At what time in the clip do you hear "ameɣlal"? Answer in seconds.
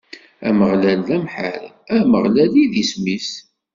0.47-0.99, 1.97-2.53